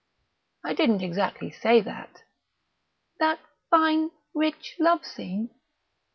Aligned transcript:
"I 0.63 0.73
didn't 0.73 1.03
exactly 1.03 1.51
say 1.51 1.79
that." 1.81 2.23
"That 3.19 3.39
fine, 3.69 4.09
rich 4.33 4.75
love 4.79 5.05
scene?" 5.05 5.51